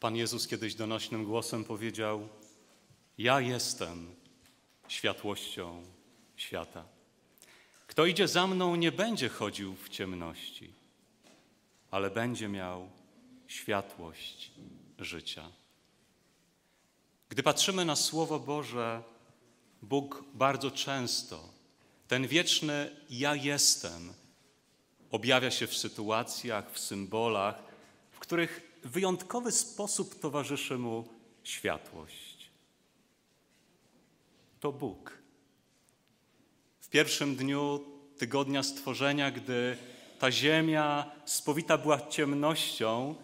[0.00, 2.28] Pan Jezus kiedyś donośnym głosem powiedział:
[3.18, 4.14] Ja jestem
[4.88, 5.82] światłością
[6.36, 6.84] świata.
[7.86, 10.72] Kto idzie za mną, nie będzie chodził w ciemności,
[11.90, 12.90] ale będzie miał
[13.46, 14.50] światłość
[14.98, 15.48] życia.
[17.28, 19.02] Gdy patrzymy na Słowo Boże,
[19.82, 21.48] Bóg bardzo często,
[22.08, 24.12] ten wieczny Ja jestem,
[25.10, 27.62] objawia się w sytuacjach, w symbolach,
[28.12, 31.08] w których w wyjątkowy sposób towarzyszy mu
[31.44, 32.50] światłość.
[34.60, 35.18] To Bóg.
[36.80, 37.80] W pierwszym dniu
[38.18, 39.76] tygodnia stworzenia, gdy
[40.18, 43.14] ta ziemia spowita była ciemnością,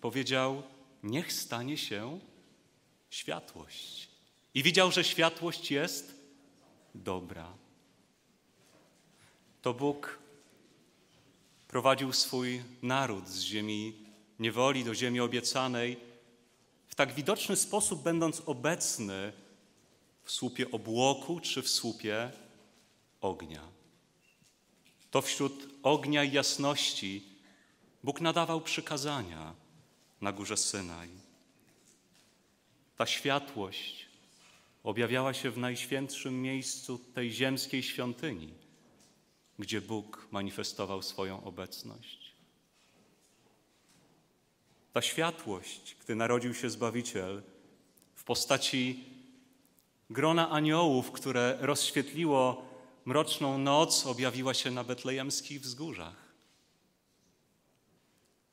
[0.00, 0.62] powiedział:
[1.02, 2.20] Niech stanie się
[3.10, 4.08] światłość.
[4.54, 6.14] I widział, że światłość jest
[6.94, 7.52] dobra.
[9.62, 10.18] To Bóg
[11.68, 14.03] prowadził swój naród z ziemi
[14.38, 15.96] niewoli do ziemi obiecanej,
[16.88, 19.32] w tak widoczny sposób będąc obecny
[20.22, 22.30] w słupie obłoku czy w słupie
[23.20, 23.68] ognia.
[25.10, 27.22] To wśród ognia i jasności
[28.04, 29.54] Bóg nadawał przykazania
[30.20, 31.08] na górze Synaj.
[32.96, 34.06] Ta światłość
[34.84, 38.54] objawiała się w najświętszym miejscu tej ziemskiej świątyni,
[39.58, 42.23] gdzie Bóg manifestował swoją obecność.
[44.94, 47.42] Ta światłość, gdy narodził się Zbawiciel
[48.14, 49.04] w postaci
[50.10, 52.68] grona aniołów, które rozświetliło
[53.04, 56.34] mroczną noc, objawiła się na betlejemskich wzgórzach.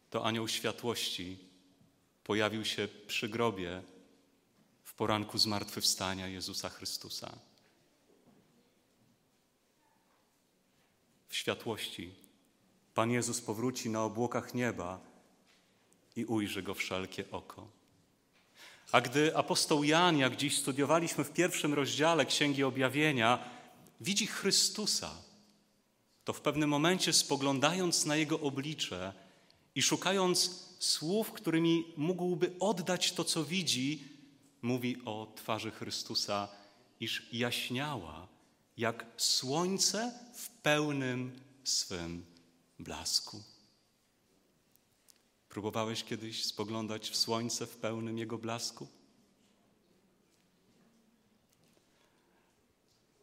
[0.09, 1.37] To anioł światłości
[2.23, 3.83] pojawił się przy grobie
[4.83, 7.37] w poranku zmartwychwstania Jezusa Chrystusa.
[11.27, 12.15] W światłości
[12.93, 15.10] Pan Jezus powróci na obłokach nieba
[16.21, 17.67] i ujrzy go wszelkie oko.
[18.91, 23.39] A gdy apostoł Jan, jak dziś studiowaliśmy w pierwszym rozdziale Księgi Objawienia,
[24.01, 25.11] widzi Chrystusa,
[26.23, 29.13] to w pewnym momencie spoglądając na Jego oblicze
[29.75, 34.03] i szukając słów, którymi mógłby oddać to, co widzi,
[34.61, 36.47] mówi o twarzy Chrystusa,
[36.99, 38.27] iż jaśniała
[38.77, 42.25] jak słońce w pełnym swym
[42.79, 43.43] blasku.
[45.51, 48.87] Próbowałeś kiedyś spoglądać w słońce w pełnym jego blasku?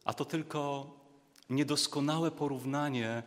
[0.05, 0.91] A to tylko
[1.49, 3.23] niedoskonałe porównanie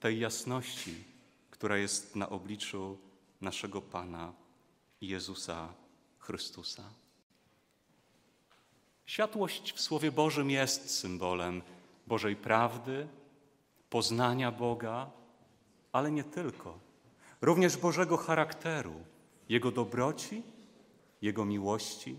[0.00, 1.04] tej jasności,
[1.50, 2.98] która jest na obliczu
[3.40, 4.32] naszego Pana
[5.00, 5.68] Jezusa
[6.18, 6.84] Chrystusa.
[9.06, 11.62] Światłość w Słowie Bożym jest symbolem
[12.06, 13.08] Bożej prawdy,
[13.90, 15.10] poznania Boga,
[15.92, 16.83] ale nie tylko.
[17.44, 19.04] Również Bożego charakteru,
[19.48, 20.42] Jego dobroci,
[21.22, 22.18] Jego miłości.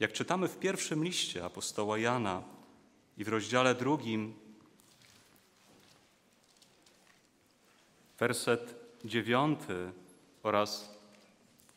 [0.00, 2.42] Jak czytamy w pierwszym liście apostoła Jana
[3.16, 4.34] i w rozdziale drugim,
[8.18, 9.92] werset dziewiąty
[10.42, 10.98] oraz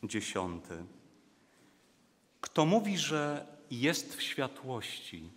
[0.02, 0.84] dziesiąty.
[2.40, 5.30] Kto mówi, że jest w światłości,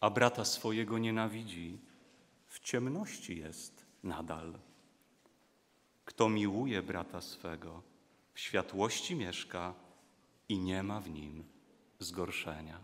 [0.00, 1.78] a brata swojego nienawidzi,
[2.46, 4.67] w ciemności jest nadal.
[6.08, 7.82] Kto miłuje brata swego,
[8.34, 9.74] w światłości mieszka
[10.48, 11.44] i nie ma w nim
[11.98, 12.80] zgorszenia.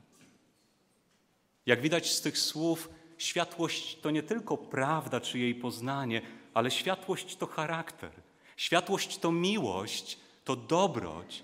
[1.67, 6.23] Jak widać z tych słów, światłość to nie tylko prawda czy jej poznanie,
[6.55, 8.13] ale światłość to charakter.
[8.57, 11.43] Światłość to miłość, to dobroć.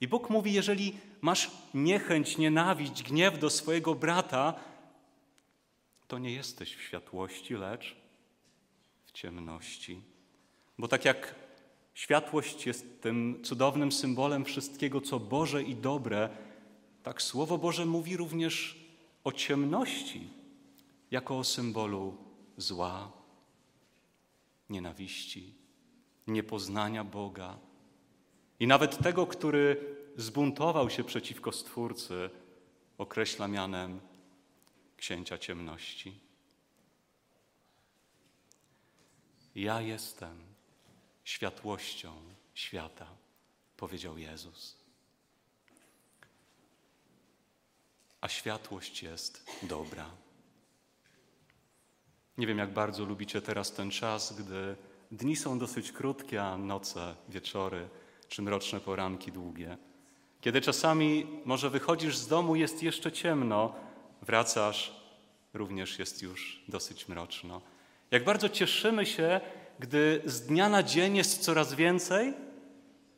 [0.00, 4.54] I Bóg mówi: jeżeli masz niechęć, nienawiść, gniew do swojego brata,
[6.08, 7.96] to nie jesteś w światłości, lecz
[9.04, 10.15] w ciemności.
[10.78, 11.34] Bo tak jak
[11.94, 16.28] światłość jest tym cudownym symbolem wszystkiego, co Boże i dobre,
[17.02, 18.86] tak Słowo Boże mówi również
[19.24, 20.30] o ciemności
[21.10, 22.16] jako o symbolu
[22.56, 23.12] zła,
[24.70, 25.54] nienawiści,
[26.26, 27.58] niepoznania Boga
[28.60, 32.30] i nawet tego, który zbuntował się przeciwko Stwórcy,
[32.98, 34.00] określa mianem
[34.96, 36.20] księcia ciemności.
[39.54, 40.55] Ja jestem
[41.26, 42.12] światłością
[42.54, 43.06] świata,
[43.76, 44.76] powiedział Jezus.
[48.20, 50.10] A światłość jest dobra.
[52.38, 54.76] Nie wiem, jak bardzo lubicie teraz ten czas, gdy
[55.10, 57.88] dni są dosyć krótkie, a noce, wieczory
[58.28, 59.76] czy mroczne poranki długie.
[60.40, 63.74] Kiedy czasami może wychodzisz z domu, jest jeszcze ciemno,
[64.22, 64.92] wracasz,
[65.54, 67.60] również jest już dosyć mroczno.
[68.10, 69.40] Jak bardzo cieszymy się,
[69.78, 72.34] gdy z dnia na dzień jest coraz więcej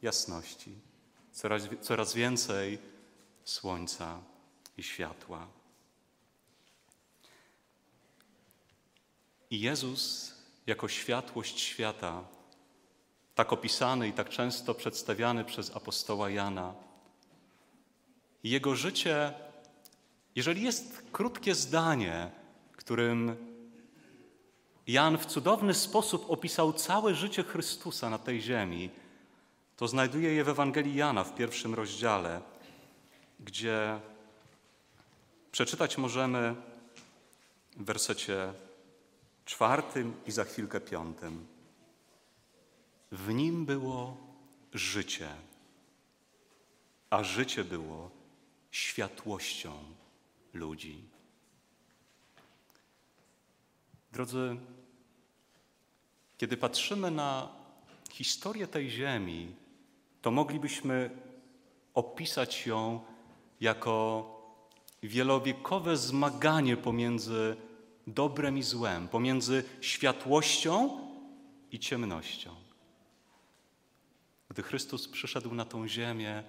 [0.03, 0.75] jasności,
[1.33, 2.79] coraz, coraz więcej
[3.45, 4.21] słońca
[4.77, 5.47] i światła.
[9.51, 10.35] I Jezus,
[10.67, 12.25] jako światłość świata,
[13.35, 16.75] tak opisany i tak często przedstawiany przez apostoła Jana,
[18.45, 19.33] jego życie,
[20.35, 22.31] jeżeli jest krótkie zdanie,
[22.77, 23.37] którym
[24.89, 28.91] Jan w cudowny sposób opisał całe życie Chrystusa na tej ziemi,
[29.77, 32.41] to znajduje je w Ewangelii Jana w pierwszym rozdziale,
[33.41, 34.01] gdzie
[35.53, 36.55] przeczytać możemy
[37.77, 38.53] w wersecie
[39.45, 41.47] czwartym i za chwilkę piątym.
[43.13, 44.17] W nim było
[44.73, 45.29] życie,
[47.11, 48.11] a życie było
[48.71, 49.73] światłością
[50.55, 51.05] ludzi.
[54.13, 54.57] Drodzy,
[56.39, 57.49] kiedy patrzymy na
[58.11, 59.55] historię tej ziemi,
[60.23, 61.11] to moglibyśmy
[61.95, 63.01] opisać ją
[63.61, 64.25] jako
[65.03, 67.57] wielowiekowe zmaganie pomiędzy
[68.07, 71.01] dobrem i złem, pomiędzy światłością
[71.73, 72.55] i ciemnością.
[74.49, 76.43] Gdy Chrystus przyszedł na tą ziemię,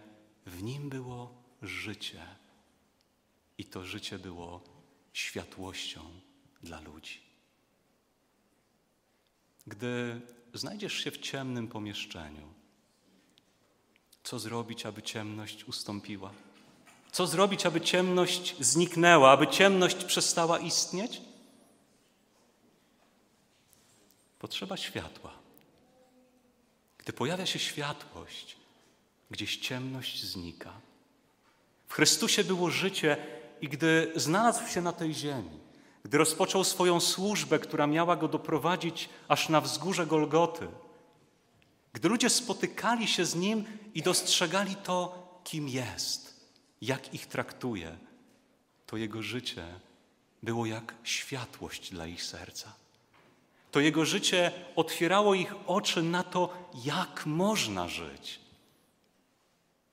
[0.46, 2.22] w nim było życie.
[3.58, 4.62] I to życie było
[5.14, 6.02] światłością
[6.64, 7.29] dla ludzi.
[9.70, 10.22] Gdy
[10.54, 12.54] znajdziesz się w ciemnym pomieszczeniu,
[14.24, 16.32] co zrobić, aby ciemność ustąpiła?
[17.12, 21.22] Co zrobić, aby ciemność zniknęła, aby ciemność przestała istnieć?
[24.40, 25.34] Potrzeba światła.
[26.98, 28.58] Gdy pojawia się światłość,
[29.32, 30.74] gdzieś ciemność znika.
[31.88, 33.18] W Chrystusie było życie
[33.62, 35.60] i gdy znalazł się na tej ziemi,
[36.10, 40.68] gdy rozpoczął swoją służbę, która miała go doprowadzić aż na wzgórze Golgoty,
[41.94, 43.64] gdy ludzie spotykali się z nim
[43.94, 46.50] i dostrzegali to, kim jest,
[46.82, 47.98] jak ich traktuje,
[48.86, 49.66] to jego życie
[50.44, 52.74] było jak światłość dla ich serca.
[53.72, 56.54] To jego życie otwierało ich oczy na to,
[56.86, 58.40] jak można żyć,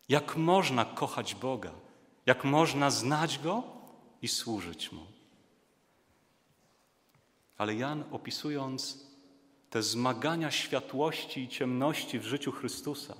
[0.08, 1.72] jak można kochać Boga,
[2.26, 3.62] jak można znać Go
[4.22, 5.15] i służyć Mu.
[7.58, 9.06] Ale Jan, opisując
[9.70, 13.14] te zmagania światłości i ciemności w życiu Chrystusa,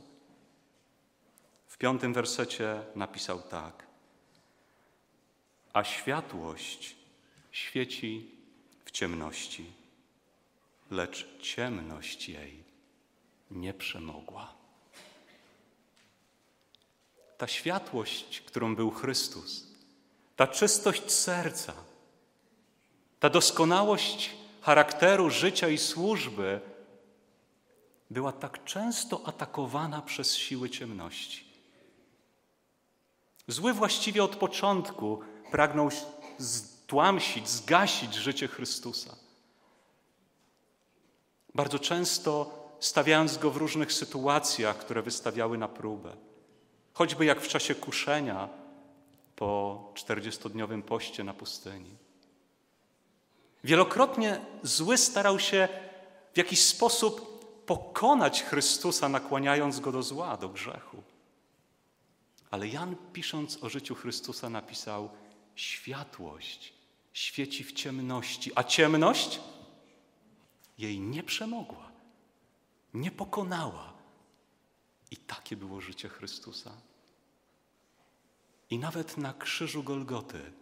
[1.66, 3.86] w piątym wersecie napisał tak:
[5.72, 6.96] A światłość
[7.50, 8.30] świeci
[8.84, 9.72] w ciemności
[10.90, 12.64] lecz ciemność jej
[13.50, 14.54] nie przemogła.
[17.38, 19.66] Ta światłość, którą był Chrystus,
[20.36, 21.74] ta czystość serca,
[23.20, 26.60] ta doskonałość charakteru, życia i służby
[28.10, 31.46] była tak często atakowana przez siły ciemności.
[33.48, 35.20] Zły właściwie od początku
[35.50, 35.88] pragnął
[36.38, 39.16] stłamsić, zgasić życie Chrystusa.
[41.54, 46.16] Bardzo często stawiając go w różnych sytuacjach, które wystawiały na próbę.
[46.92, 48.48] Choćby jak w czasie kuszenia
[49.36, 52.05] po czterdziestodniowym poście na pustyni.
[53.66, 55.68] Wielokrotnie zły starał się
[56.34, 57.20] w jakiś sposób
[57.66, 61.02] pokonać Chrystusa, nakłaniając go do zła, do grzechu.
[62.50, 65.10] Ale Jan, pisząc o życiu Chrystusa, napisał:
[65.54, 66.72] Światłość
[67.12, 69.40] świeci w ciemności, a ciemność
[70.78, 71.90] jej nie przemogła,
[72.94, 73.92] nie pokonała.
[75.10, 76.70] I takie było życie Chrystusa.
[78.70, 80.52] I nawet na krzyżu Golgoty,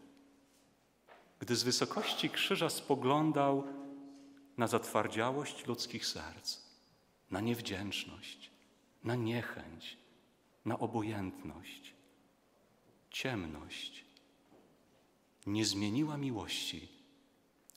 [1.44, 3.64] gdy z wysokości krzyża spoglądał
[4.56, 6.58] na zatwardziałość ludzkich serc,
[7.30, 8.50] na niewdzięczność,
[9.04, 9.96] na niechęć,
[10.64, 11.94] na obojętność,
[13.10, 14.04] ciemność,
[15.46, 16.88] nie zmieniła miłości,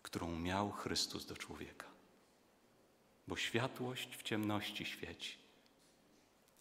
[0.02, 1.88] którą miał Chrystus do człowieka
[3.28, 5.38] bo światłość w ciemności świeci,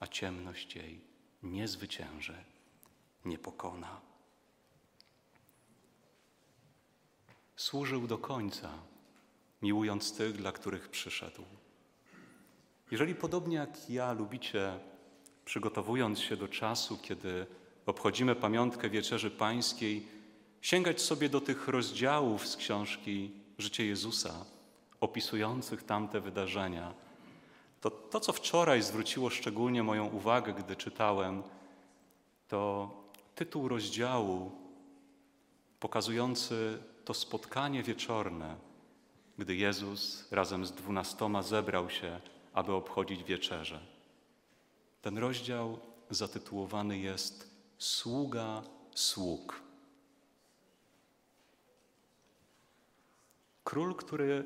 [0.01, 1.01] a ciemność jej
[1.43, 2.45] nie zwycięży,
[3.25, 4.01] nie pokona.
[7.57, 8.71] Służył do końca,
[9.63, 11.43] miłując tych, dla których przyszedł.
[12.91, 14.79] Jeżeli podobnie jak ja lubicie,
[15.45, 17.47] przygotowując się do czasu, kiedy
[17.87, 20.09] obchodzimy pamiątkę Wieczerzy Pańskiej,
[20.61, 24.45] sięgać sobie do tych rozdziałów z książki Życie Jezusa,
[25.01, 26.95] opisujących tamte wydarzenia,
[27.81, 31.43] to to, co wczoraj zwróciło szczególnie moją uwagę, gdy czytałem,
[32.49, 32.91] to
[33.35, 34.51] tytuł rozdziału
[35.81, 38.57] pokazujący to spotkanie wieczorne,
[39.39, 42.21] gdy Jezus razem z dwunastoma zebrał się,
[42.53, 43.81] aby obchodzić wieczerzę.
[45.03, 45.79] Ten rozdział
[46.11, 48.63] zatytułowany jest Sługa
[48.95, 49.63] sług.
[53.65, 54.45] Król, który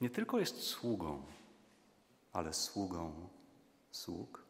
[0.00, 1.22] nie tylko jest sługą,
[2.32, 3.28] ale sługą
[3.90, 4.42] sług.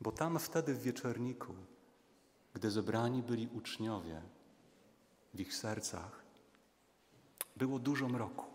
[0.00, 1.54] Bo tam wtedy w wieczorniku,
[2.54, 4.22] gdy zebrani byli uczniowie,
[5.34, 6.20] w ich sercach
[7.56, 8.46] było dużo mroku.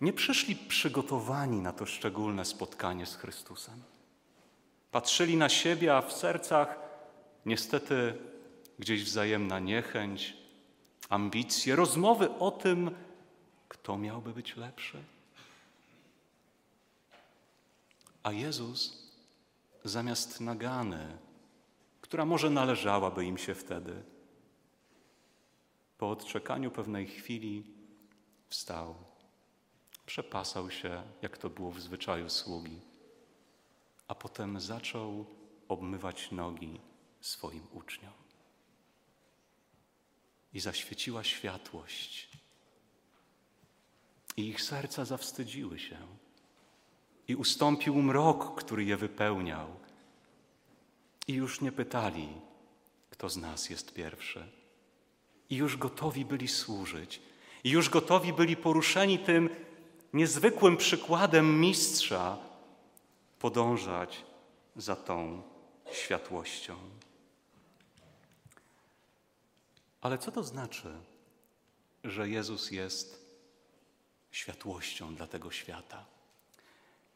[0.00, 3.82] Nie przyszli przygotowani na to szczególne spotkanie z Chrystusem.
[4.90, 6.78] Patrzyli na siebie, a w sercach
[7.46, 8.14] niestety
[8.78, 10.36] gdzieś wzajemna niechęć,
[11.08, 12.90] ambicje, rozmowy o tym,
[13.68, 15.02] kto miałby być lepszy.
[18.22, 19.08] A Jezus
[19.84, 21.18] zamiast nagany,
[22.12, 24.02] która może należałaby im się wtedy,
[25.98, 27.64] po odczekaniu pewnej chwili
[28.48, 28.94] wstał,
[30.06, 32.80] przepasał się, jak to było w zwyczaju sługi,
[34.08, 35.26] a potem zaczął
[35.68, 36.80] obmywać nogi
[37.20, 38.12] swoim uczniom.
[40.54, 42.28] I zaświeciła światłość,
[44.36, 45.98] i ich serca zawstydziły się,
[47.28, 49.81] i ustąpił mrok, który je wypełniał,
[51.26, 52.28] i już nie pytali,
[53.10, 54.62] kto z nas jest pierwszy
[55.52, 57.22] i już gotowi byli służyć,
[57.64, 59.50] i już gotowi byli poruszeni tym
[60.12, 62.38] niezwykłym przykładem mistrza
[63.38, 64.24] podążać
[64.76, 65.42] za tą
[65.92, 66.76] światłością.
[70.00, 70.92] Ale co to znaczy,
[72.04, 73.36] że Jezus jest
[74.30, 76.04] światłością dla tego świata?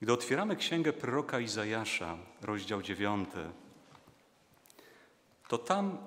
[0.00, 3.50] Gdy otwieramy księgę proroka Izajasza, rozdział dziewiąty,
[5.48, 5.98] to tam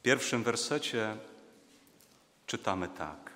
[0.00, 1.16] W pierwszym wersecie
[2.46, 3.32] czytamy tak.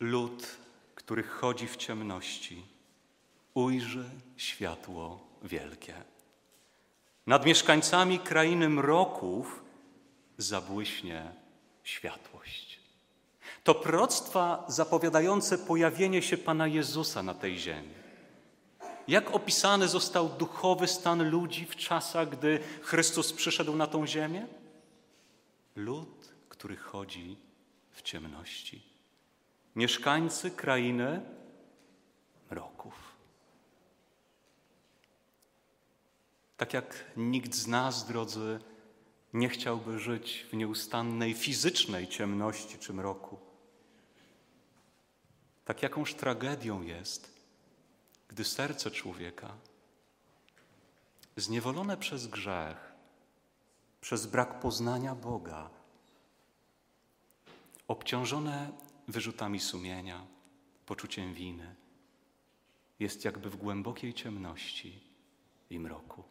[0.00, 0.46] Lud,
[0.94, 2.66] który chodzi w ciemności,
[3.54, 4.04] ujrzy
[4.36, 5.94] światło wielkie.
[7.26, 9.64] Nad mieszkańcami krainy mroków
[10.38, 11.32] zabłyśnie
[11.84, 12.80] światłość.
[13.64, 18.05] To proroctwa zapowiadające pojawienie się Pana Jezusa na tej ziemi.
[19.08, 24.46] Jak opisany został duchowy stan ludzi w czasach, gdy Chrystus przyszedł na tą ziemię?
[25.76, 27.36] Lud, który chodzi
[27.90, 28.82] w ciemności.
[29.76, 31.20] Mieszkańcy krainy
[32.50, 32.94] mroków.
[36.56, 38.60] Tak jak nikt z nas, drodzy,
[39.32, 43.38] nie chciałby żyć w nieustannej fizycznej ciemności czy mroku.
[45.64, 47.35] Tak jakąż tragedią jest,
[48.28, 49.54] gdy serce człowieka,
[51.36, 52.92] zniewolone przez grzech,
[54.00, 55.70] przez brak poznania Boga,
[57.88, 58.72] obciążone
[59.08, 60.26] wyrzutami sumienia,
[60.86, 61.74] poczuciem winy,
[62.98, 65.00] jest jakby w głębokiej ciemności
[65.70, 66.24] i mroku.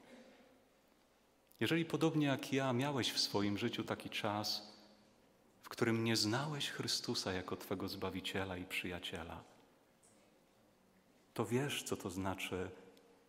[1.60, 4.74] Jeżeli podobnie jak ja miałeś w swoim życiu taki czas,
[5.64, 9.44] w którym nie znałeś Chrystusa jako Twego Zbawiciela i Przyjaciela,
[11.36, 12.70] to wiesz, co to znaczy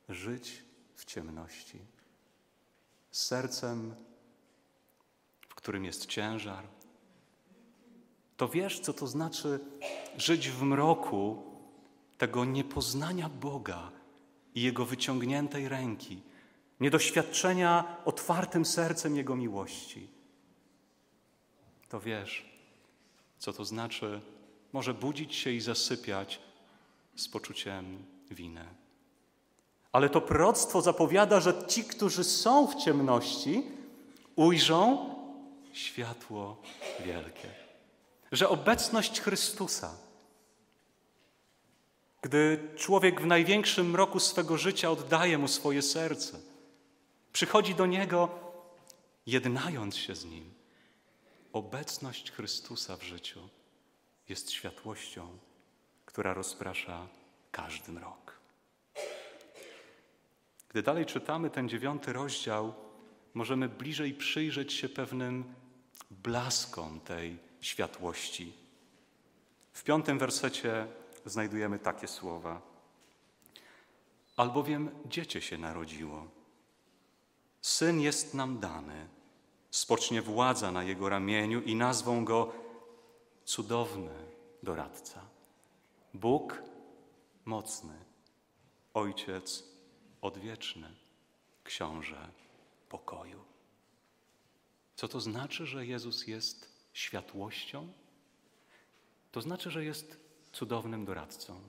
[0.08, 0.62] żyć
[0.94, 1.78] w ciemności.
[3.10, 3.94] Z sercem,
[5.48, 6.64] w którym jest ciężar.
[8.36, 9.60] To wiesz, co to znaczy
[10.16, 11.42] żyć w mroku
[12.18, 13.90] tego niepoznania Boga
[14.54, 16.22] i Jego wyciągniętej ręki,
[16.80, 20.08] niedoświadczenia otwartym sercem Jego miłości.
[21.88, 22.46] To wiesz,
[23.38, 24.20] co to znaczy
[24.72, 26.45] może budzić się i zasypiać
[27.16, 28.64] z poczuciem winy.
[29.92, 33.62] Ale to proroctwo zapowiada, że ci, którzy są w ciemności,
[34.36, 35.14] ujrzą
[35.72, 36.62] światło
[37.04, 37.48] wielkie.
[38.32, 39.98] Że obecność Chrystusa,
[42.22, 46.38] gdy człowiek w największym mroku swego życia oddaje mu swoje serce,
[47.32, 48.28] przychodzi do niego,
[49.26, 50.54] jednając się z nim,
[51.52, 53.48] obecność Chrystusa w życiu
[54.28, 55.38] jest światłością
[56.16, 57.06] która rozprasza
[57.52, 58.38] każdy mrok.
[60.68, 62.74] Gdy dalej czytamy ten dziewiąty rozdział,
[63.34, 65.54] możemy bliżej przyjrzeć się pewnym
[66.10, 68.52] blaskom tej światłości.
[69.72, 70.86] W piątym wersecie
[71.24, 72.60] znajdujemy takie słowa.
[74.36, 76.26] Albowiem dziecię się narodziło.
[77.62, 79.08] Syn jest nam dany.
[79.70, 82.52] Spocznie władza na jego ramieniu i nazwą go
[83.44, 84.14] cudowny
[84.62, 85.25] doradca.
[86.16, 86.62] Bóg
[87.44, 88.04] mocny,
[88.94, 89.64] Ojciec
[90.20, 90.96] odwieczny,
[91.64, 92.28] Książę
[92.88, 93.44] pokoju.
[94.94, 97.92] Co to znaczy, że Jezus jest światłością,
[99.32, 100.20] to znaczy, że jest
[100.52, 101.60] cudownym doradcą,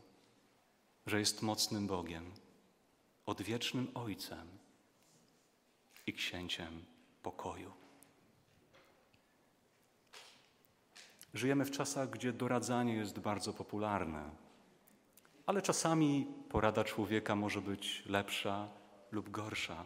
[1.05, 2.31] że jest mocnym Bogiem,
[3.25, 4.47] odwiecznym Ojcem
[6.07, 6.85] i księciem
[7.23, 7.86] pokoju.
[11.37, 14.29] Żyjemy w czasach, gdzie doradzanie jest bardzo popularne,
[15.45, 18.69] ale czasami porada człowieka może być lepsza
[19.11, 19.85] lub gorsza.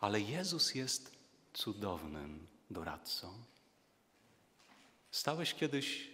[0.00, 1.18] Ale Jezus jest
[1.52, 3.32] cudownym doradcą.
[5.10, 6.10] Stałeś kiedyś,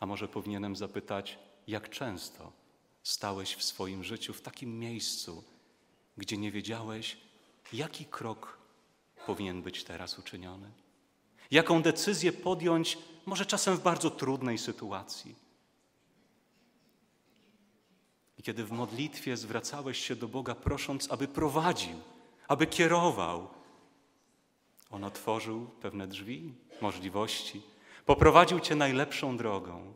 [0.00, 2.52] a może powinienem zapytać, jak często
[3.02, 5.44] stałeś w swoim życiu w takim miejscu,
[6.16, 7.16] gdzie nie wiedziałeś,
[7.72, 8.58] jaki krok
[9.26, 10.85] powinien być teraz uczyniony?
[11.50, 15.34] Jaką decyzję podjąć, może czasem w bardzo trudnej sytuacji?
[18.38, 21.98] I kiedy w modlitwie zwracałeś się do Boga, prosząc, aby prowadził,
[22.48, 23.48] aby kierował,
[24.90, 27.62] On otworzył pewne drzwi, możliwości,
[28.06, 29.94] poprowadził Cię najlepszą drogą.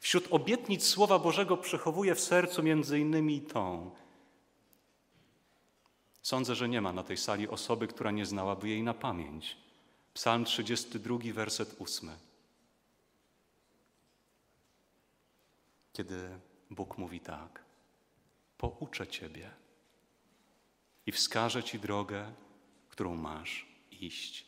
[0.00, 3.90] Wśród obietnic Słowa Bożego przechowuje w sercu między innymi tą.
[6.22, 9.56] Sądzę, że nie ma na tej sali osoby, która nie znałaby jej na pamięć.
[10.14, 12.10] Psalm 32, werset 8.
[15.92, 16.38] Kiedy
[16.70, 17.64] Bóg mówi tak:
[18.58, 19.50] Pouczę Ciebie
[21.06, 22.32] i wskażę Ci drogę,
[22.88, 24.46] którą masz iść.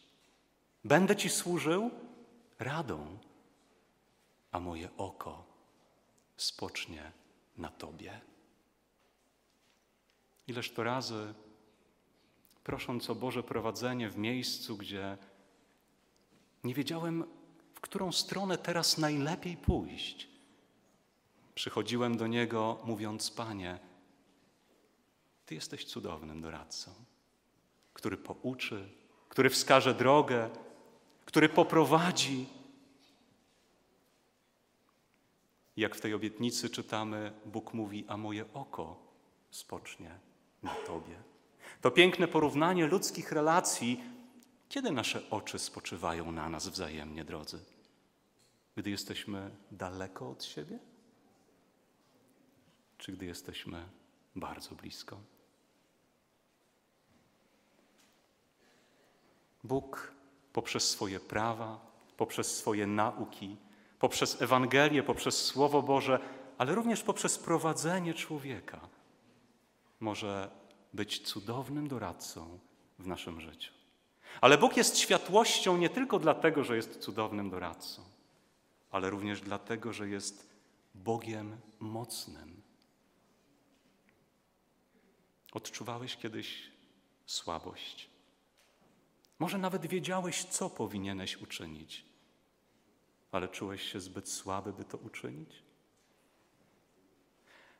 [0.84, 1.90] Będę Ci służył
[2.58, 3.18] radą,
[4.52, 5.46] a moje oko
[6.36, 7.12] spocznie
[7.56, 8.20] na Tobie.
[10.46, 11.34] Ileż to razy,
[12.64, 15.18] prosząc o Boże prowadzenie w miejscu, gdzie
[16.64, 17.24] nie wiedziałem,
[17.74, 20.28] w którą stronę teraz najlepiej pójść,
[21.54, 23.78] przychodziłem do Niego, mówiąc: Panie,
[25.46, 26.90] Ty jesteś cudownym doradcą,
[27.94, 28.88] który pouczy,
[29.28, 30.50] który wskaże drogę,
[31.24, 32.46] który poprowadzi.
[35.76, 38.96] Jak w tej obietnicy czytamy, Bóg mówi: A moje oko
[39.50, 40.18] spocznie
[40.62, 41.16] na Tobie.
[41.80, 44.04] To piękne porównanie ludzkich relacji,
[44.74, 47.58] kiedy nasze oczy spoczywają na nas wzajemnie, drodzy?
[48.76, 50.78] Gdy jesteśmy daleko od siebie?
[52.98, 53.88] Czy gdy jesteśmy
[54.36, 55.20] bardzo blisko?
[59.64, 60.12] Bóg
[60.52, 61.80] poprzez swoje prawa,
[62.16, 63.56] poprzez swoje nauki,
[63.98, 66.18] poprzez Ewangelię, poprzez Słowo Boże,
[66.58, 68.88] ale również poprzez prowadzenie człowieka
[70.00, 70.50] może
[70.94, 72.58] być cudownym doradcą
[72.98, 73.83] w naszym życiu.
[74.40, 78.02] Ale Bóg jest światłością nie tylko dlatego, że jest cudownym doradcą,
[78.90, 80.54] ale również dlatego, że jest
[80.94, 82.62] Bogiem mocnym.
[85.52, 86.70] Odczuwałeś kiedyś
[87.26, 88.10] słabość,
[89.38, 92.04] może nawet wiedziałeś, co powinieneś uczynić,
[93.32, 95.62] ale czułeś się zbyt słaby, by to uczynić?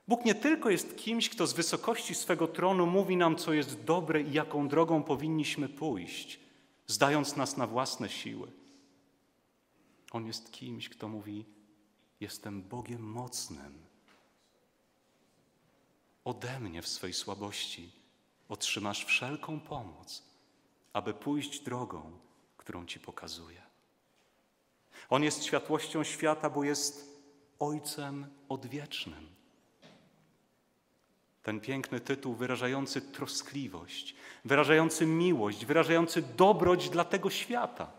[0.09, 4.23] Bóg nie tylko jest kimś, kto z wysokości swego tronu mówi nam, co jest dobre
[4.23, 6.41] i jaką drogą powinniśmy pójść,
[6.87, 8.53] zdając nas na własne siły.
[10.13, 11.45] On jest kimś, kto mówi:
[12.21, 13.85] Jestem Bogiem mocnym.
[16.25, 17.93] Ode mnie w swej słabości
[18.49, 20.35] otrzymasz wszelką pomoc
[20.95, 22.19] aby pójść drogą,
[22.57, 23.63] którą Ci pokazuje.
[25.11, 27.15] On jest światłością świata, bo jest
[27.59, 29.34] Ojcem odwiecznym.
[31.45, 37.93] Ten piękny tytuł wyrażający troskliwość, wyrażający miłość, wyrażający dobroć dla tego świata,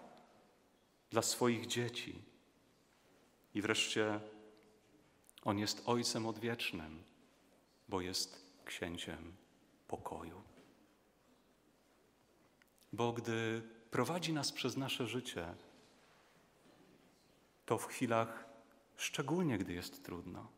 [1.10, 2.22] dla swoich dzieci.
[3.54, 4.20] I wreszcie
[5.44, 7.04] On jest Ojcem odwiecznym,
[7.90, 9.34] bo jest księciem
[9.88, 10.42] pokoju.
[12.94, 15.54] Bo gdy prowadzi nas przez nasze życie,
[17.66, 18.46] to w chwilach,
[18.96, 20.55] szczególnie gdy jest trudno,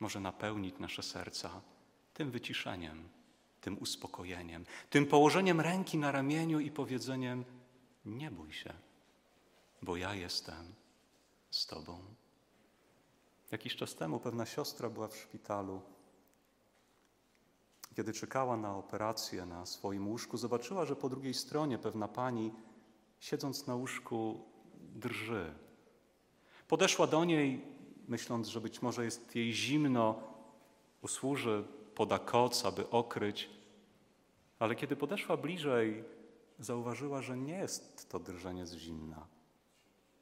[0.00, 1.60] może napełnić nasze serca
[2.14, 3.08] tym wyciszeniem,
[3.60, 7.44] tym uspokojeniem, tym położeniem ręki na ramieniu i powiedzeniem:
[8.04, 8.74] Nie bój się,
[9.82, 10.74] bo ja jestem
[11.50, 12.00] z Tobą.
[13.50, 15.82] Jakiś czas temu pewna siostra była w szpitalu
[17.98, 22.52] kiedy czekała na operację na swoim łóżku, zobaczyła, że po drugiej stronie pewna pani,
[23.20, 24.44] siedząc na łóżku,
[24.94, 25.54] drży.
[26.68, 27.64] Podeszła do niej,
[28.08, 30.22] myśląc, że być może jest jej zimno,
[31.02, 33.50] usłuży, poda koc, aby okryć.
[34.58, 36.04] Ale kiedy podeszła bliżej,
[36.58, 39.26] zauważyła, że nie jest to drżenie z zimna,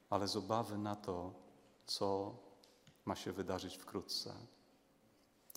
[0.09, 1.33] ale z obawy na to,
[1.85, 2.35] co
[3.05, 4.33] ma się wydarzyć wkrótce,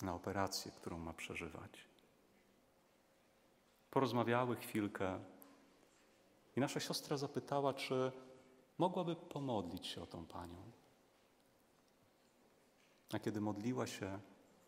[0.02, 1.84] na operację, którą ma przeżywać.
[3.90, 5.18] Porozmawiały chwilkę
[6.56, 8.12] i nasza siostra zapytała, czy
[8.78, 10.69] mogłaby pomodlić się o tą panią.
[13.12, 14.18] A kiedy modliła się,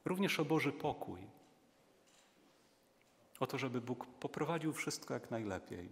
[0.05, 1.20] również o Boży pokój,
[3.40, 5.88] o to, żeby Bóg poprowadził wszystko jak najlepiej.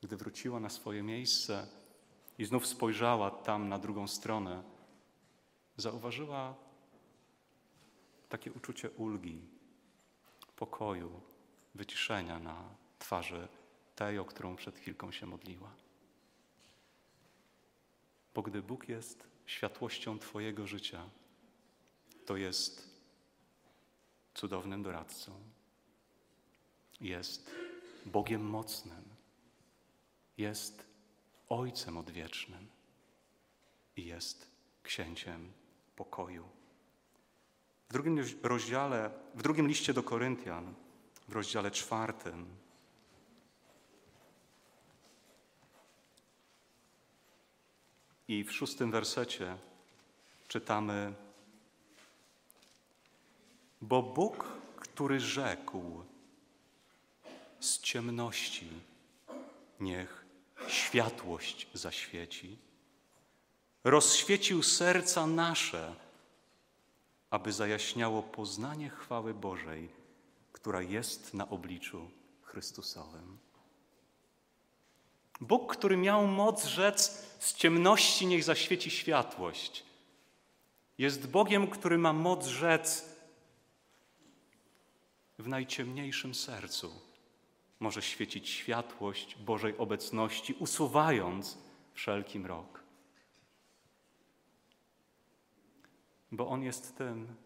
[0.00, 1.66] Gdy wróciła na swoje miejsce
[2.38, 4.62] i znów spojrzała tam na drugą stronę,
[5.76, 6.54] zauważyła
[8.28, 9.42] takie uczucie ulgi,
[10.56, 11.20] pokoju,
[11.74, 13.48] wyciszenia na twarzy
[13.94, 15.70] tej, o którą przed chwilką się modliła.
[18.34, 21.10] Bo gdy Bóg jest światłością Twojego życia,
[22.26, 22.90] to jest
[24.34, 25.32] cudownym doradcą,
[27.00, 27.50] jest
[28.06, 29.04] Bogiem mocnym,
[30.38, 30.92] jest
[31.48, 32.68] Ojcem odwiecznym.
[33.96, 34.50] I jest
[34.82, 35.52] Księciem
[35.96, 36.48] pokoju.
[37.88, 40.74] W drugim rozdziale, w drugim liście do Koryntian,
[41.28, 42.46] w rozdziale czwartym,
[48.28, 49.56] i w szóstym wersecie
[50.48, 51.14] czytamy:
[53.80, 56.04] Bo Bóg, który rzekł,
[57.60, 58.68] z ciemności
[59.80, 60.24] niech
[60.68, 62.58] światłość zaświeci,
[63.84, 65.94] rozświecił serca nasze,
[67.30, 69.88] aby zajaśniało poznanie chwały Bożej,
[70.52, 72.10] która jest na obliczu
[72.42, 73.38] Chrystusowym.
[75.42, 79.84] Bóg, który miał moc rzec, z ciemności niech zaświeci światłość,
[80.98, 83.08] jest Bogiem, który ma moc rzec
[85.38, 87.00] w najciemniejszym sercu.
[87.80, 91.58] Może świecić światłość Bożej obecności, usuwając
[91.94, 92.82] wszelki mrok.
[96.32, 97.36] Bo On jest tym,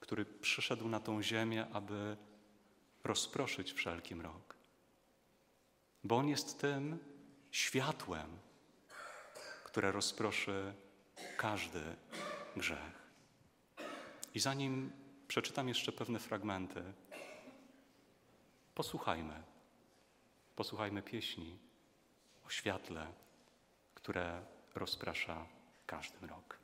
[0.00, 2.16] który przyszedł na tą ziemię, aby
[3.04, 4.53] rozproszyć wszelki mrok.
[6.04, 6.98] Bo On jest tym
[7.50, 8.38] światłem,
[9.64, 10.74] które rozproszy
[11.36, 11.82] każdy
[12.56, 13.04] grzech.
[14.34, 14.92] I zanim
[15.28, 16.82] przeczytam jeszcze pewne fragmenty,
[18.74, 19.42] posłuchajmy.
[20.56, 21.58] Posłuchajmy pieśni
[22.46, 23.06] o świetle,
[23.94, 24.42] które
[24.74, 25.46] rozprasza
[25.86, 26.63] każdy mrok.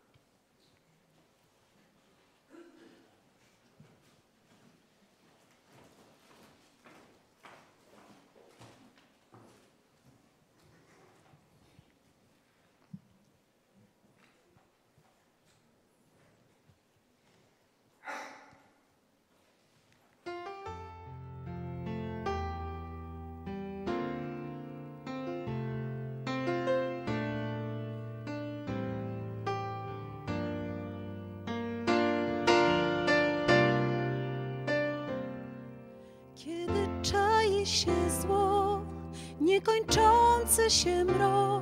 [37.67, 37.93] Się
[38.23, 38.81] zło,
[39.41, 41.60] niekończący się mrok.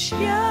[0.00, 0.49] show.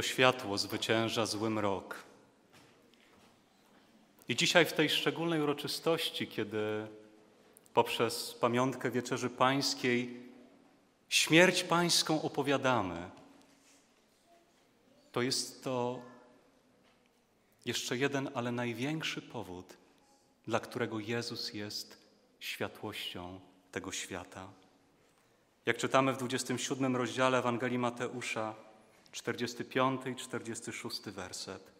[0.00, 1.94] To światło zwycięża zły mrok.
[4.28, 6.86] I dzisiaj w tej szczególnej uroczystości, kiedy
[7.74, 10.22] poprzez pamiątkę Wieczerzy Pańskiej
[11.08, 13.10] śmierć Pańską opowiadamy,
[15.12, 16.02] to jest to
[17.64, 19.76] jeszcze jeden, ale największy powód,
[20.46, 21.96] dla którego Jezus jest
[22.38, 23.40] światłością
[23.72, 24.48] tego świata.
[25.66, 28.69] Jak czytamy w 27 rozdziale Ewangelii Mateusza,
[29.12, 31.72] 45 i 46 werset.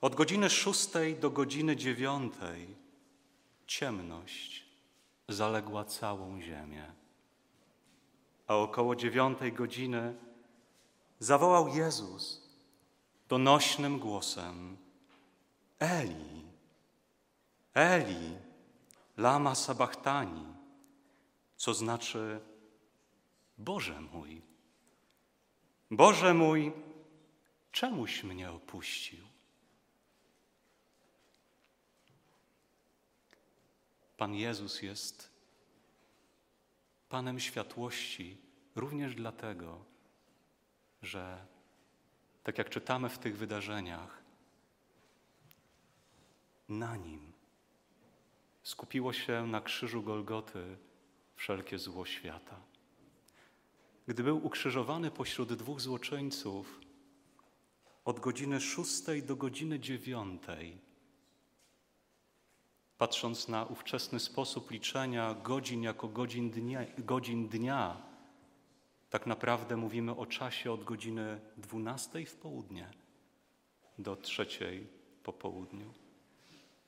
[0.00, 0.88] Od godziny 6
[1.20, 2.34] do godziny 9
[3.66, 4.64] ciemność
[5.28, 6.92] zaległa całą ziemię.
[8.46, 10.14] A około dziewiątej godziny
[11.18, 12.48] zawołał Jezus
[13.28, 14.76] donośnym głosem:
[15.78, 16.44] Eli,
[17.74, 18.38] Eli,
[19.16, 20.46] lama sabachthani,
[21.56, 22.40] co znaczy
[23.58, 24.42] Boże mój,
[25.90, 26.72] Boże mój,
[27.72, 29.24] czemuś mnie opuścił?
[34.16, 35.30] Pan Jezus jest
[37.08, 38.36] Panem światłości
[38.76, 39.84] również dlatego,
[41.02, 41.46] że
[42.42, 44.22] tak jak czytamy w tych wydarzeniach,
[46.68, 47.32] na nim
[48.62, 50.76] skupiło się na krzyżu Golgoty
[51.36, 52.60] wszelkie zło świata.
[54.08, 56.80] Gdy był ukrzyżowany pośród dwóch złoczyńców,
[58.04, 60.78] od godziny szóstej do godziny dziewiątej,
[62.98, 68.02] patrząc na ówczesny sposób liczenia godzin jako godzin dnia, godzin dnia,
[69.10, 72.90] tak naprawdę mówimy o czasie od godziny dwunastej w południe
[73.98, 74.86] do trzeciej
[75.22, 75.94] po południu.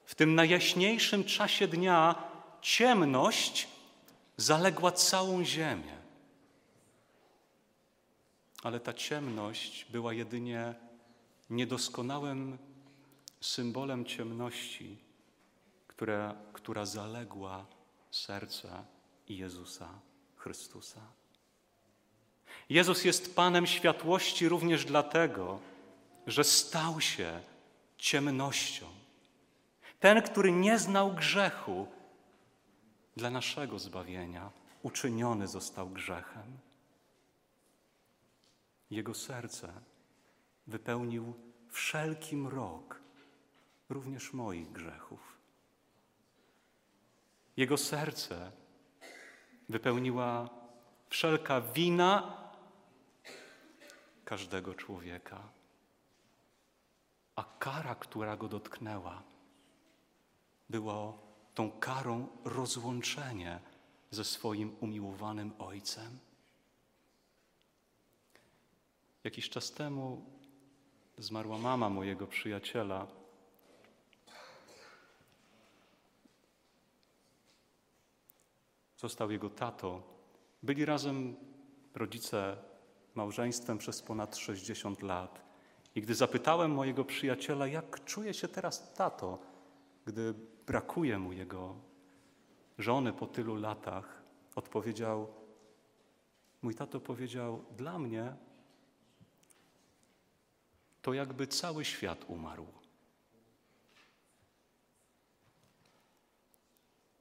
[0.05, 2.15] W tym najjaśniejszym czasie dnia
[2.61, 3.69] ciemność
[4.37, 6.00] zaległa całą ziemię.
[8.63, 10.75] Ale ta ciemność była jedynie
[11.51, 12.59] niedoskonałym
[13.41, 14.99] symbolem ciemności,
[15.87, 17.67] która, która zaległa
[18.11, 18.85] serce
[19.29, 19.89] Jezusa
[20.37, 21.01] Chrystusa.
[22.69, 25.61] Jezus jest Panem światłości również dlatego,
[26.27, 27.41] że stał się
[27.99, 28.87] ciemnością.
[30.01, 31.87] Ten, który nie znał grzechu,
[33.17, 34.51] dla naszego zbawienia
[34.83, 36.59] uczyniony został grzechem.
[38.91, 39.73] Jego serce
[40.67, 41.35] wypełnił
[41.71, 43.01] wszelki mrok,
[43.89, 45.39] również moich grzechów.
[47.57, 48.53] Jego serce
[49.69, 50.49] wypełniła
[51.09, 52.37] wszelka wina
[54.25, 55.49] każdego człowieka.
[57.37, 59.23] A kara, która go dotknęła,
[60.71, 61.13] była
[61.55, 63.61] tą karą rozłączenie
[64.11, 66.19] ze swoim umiłowanym Ojcem.
[69.25, 70.25] Jakiś czas temu
[71.19, 73.07] zmarła mama mojego przyjaciela.
[78.97, 80.03] Został jego tato.
[80.63, 81.37] Byli razem
[81.95, 82.57] rodzice
[83.15, 85.43] małżeństwem przez ponad 60 lat.
[85.95, 89.39] I gdy zapytałem mojego przyjaciela, jak czuje się teraz tato,
[90.05, 90.35] gdy
[90.67, 91.75] brakuje mu jego
[92.79, 94.23] żony po tylu latach,
[94.55, 95.29] odpowiedział:
[96.63, 98.35] Mój tato powiedział: Dla mnie
[101.03, 102.67] to jakby cały świat umarł.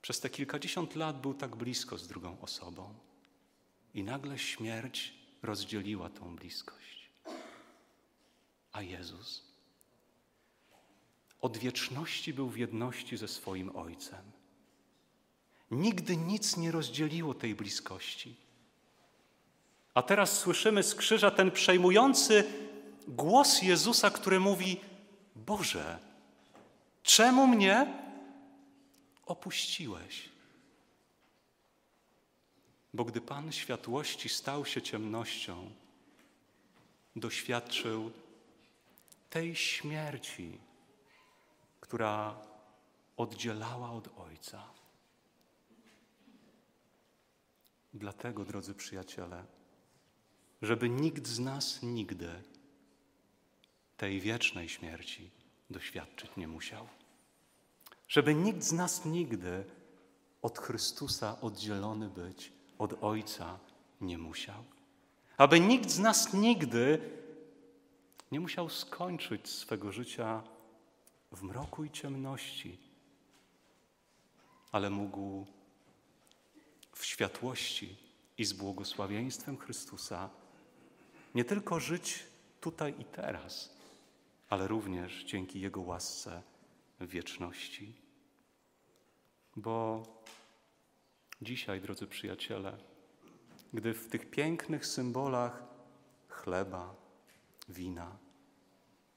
[0.02, 2.96] Przez te kilkadziesiąt lat był tak blisko z drugą osobą,
[3.94, 5.14] i nagle śmierć
[5.44, 7.10] rozdzieliła tą bliskość.
[8.72, 9.44] A Jezus,
[11.42, 14.32] od wieczności był w jedności ze swoim Ojcem.
[15.72, 18.36] Nigdy nic nie rozdzieliło tej bliskości.
[19.94, 22.44] A teraz słyszymy z krzyża ten przejmujący
[23.08, 24.82] głos Jezusa, który mówi:
[25.36, 26.00] Boże,
[27.04, 27.94] czemu mnie
[29.26, 30.30] opuściłeś?
[32.94, 35.72] Bo gdy Pan światłości stał się ciemnością,
[37.16, 38.12] doświadczył
[39.30, 40.58] tej śmierci,
[41.82, 42.36] która
[43.18, 44.64] oddzielała od Ojca.
[47.94, 49.46] Dlatego, drodzy przyjaciele,
[50.62, 52.44] żeby nikt z nas nigdy
[54.00, 55.30] tej wiecznej śmierci
[55.70, 56.88] doświadczyć nie musiał.
[58.08, 59.66] Żeby nikt z nas nigdy
[60.42, 63.60] od Chrystusa oddzielony być od Ojca
[64.02, 64.64] nie musiał.
[65.38, 67.00] Aby nikt z nas nigdy
[68.32, 70.44] nie musiał skończyć swego życia
[71.32, 72.78] w mroku i ciemności,
[74.72, 75.46] ale mógł
[76.94, 77.96] w światłości
[78.38, 80.30] i z błogosławieństwem Chrystusa
[81.36, 82.24] nie tylko żyć
[82.62, 83.79] tutaj i teraz,
[84.50, 86.42] ale również dzięki Jego łasce
[87.00, 87.94] w wieczności.
[89.56, 90.04] Bo
[91.42, 92.78] dzisiaj, drodzy przyjaciele,
[93.74, 95.64] gdy w tych pięknych symbolach
[96.28, 96.96] chleba,
[97.70, 98.18] wina,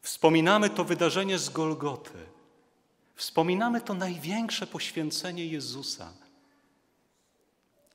[0.00, 2.26] wspominamy to wydarzenie z Golgoty,
[3.14, 6.12] wspominamy to największe poświęcenie Jezusa,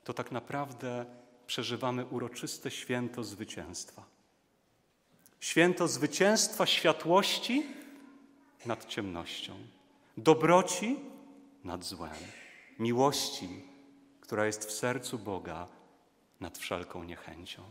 [0.04, 1.06] to tak naprawdę
[1.48, 4.17] przeżywamy uroczyste święto zwycięstwa.
[5.40, 7.66] Święto zwycięstwa światłości
[8.66, 9.54] nad ciemnością,
[10.18, 10.96] dobroci
[11.64, 12.16] nad złem,
[12.80, 13.50] miłości,
[14.22, 15.68] która jest w sercu Boga
[16.40, 17.64] nad wszelką niechęcią.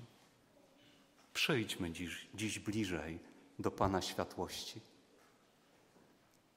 [1.35, 3.19] Przyjdźmy dziś, dziś bliżej
[3.59, 4.81] do Pana światłości.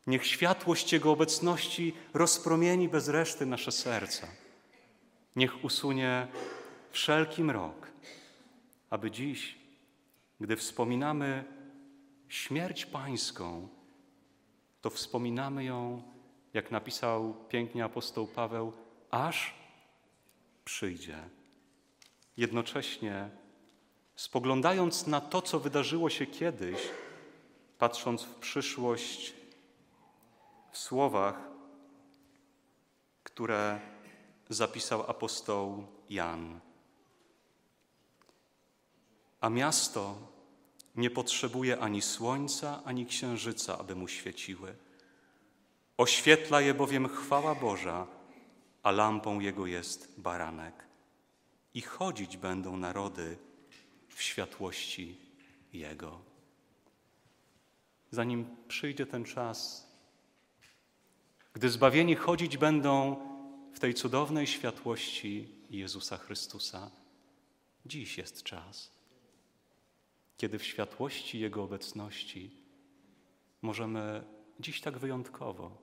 [0.07, 4.27] Niech światłość Jego obecności rozpromieni bez reszty nasze serca.
[5.35, 6.27] Niech usunie
[6.91, 7.87] wszelki mrok,
[8.89, 9.58] aby dziś,
[10.39, 11.43] gdy wspominamy
[12.27, 13.67] śmierć Pańską,
[14.81, 16.03] to wspominamy ją,
[16.53, 18.73] jak napisał pięknie apostoł Paweł,
[19.11, 19.55] aż
[20.65, 21.29] przyjdzie.
[22.37, 23.29] Jednocześnie
[24.15, 26.77] spoglądając na to, co wydarzyło się kiedyś,
[27.77, 29.33] patrząc w przyszłość,
[30.71, 31.49] w słowach,
[33.23, 33.79] które
[34.49, 36.59] zapisał apostoł Jan.
[39.41, 40.28] A miasto
[40.99, 44.75] nie potrzebuje ani słońca, ani księżyca, aby mu świeciły.
[45.97, 48.07] Oświetla je bowiem chwała Boża,
[48.83, 50.85] a lampą jego jest baranek.
[51.73, 53.37] I chodzić będą narody
[54.09, 55.17] w światłości
[55.73, 56.19] Jego.
[58.11, 59.87] Zanim przyjdzie ten czas,
[61.53, 63.15] gdy zbawieni chodzić będą
[63.73, 66.91] w tej cudownej światłości Jezusa Chrystusa,
[67.85, 68.98] dziś jest czas,
[70.39, 72.51] kiedy w światłości Jego obecności
[73.61, 74.23] możemy
[74.59, 75.77] dziś tak wyjątkowo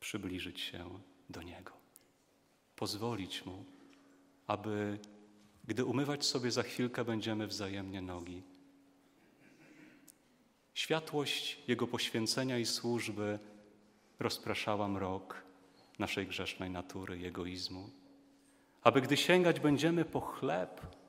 [0.00, 1.72] przybliżyć się do Niego,
[2.76, 3.64] pozwolić Mu,
[4.46, 4.98] aby
[5.64, 8.42] gdy umywać sobie za chwilkę będziemy wzajemnie nogi.
[10.74, 13.38] Światłość Jego poświęcenia i służby
[14.18, 15.42] rozpraszała mrok
[15.98, 17.90] naszej grzesznej natury, egoizmu.
[18.82, 21.01] Aby gdy sięgać będziemy po chleb,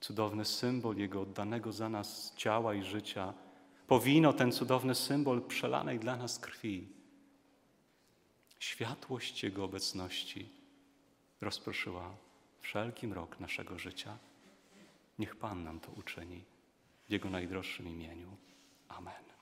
[0.00, 3.34] cudowny symbol Jego oddanego za nas ciała i życia,
[3.86, 6.88] po wino, ten cudowny symbol przelanej dla nas krwi,
[8.58, 10.48] światłość Jego obecności
[11.40, 12.14] rozproszyła
[12.60, 14.18] wszelki mrok naszego życia.
[15.18, 16.44] Niech Pan nam to uczyni
[17.08, 18.36] w Jego najdroższym imieniu.
[18.88, 19.37] Amen.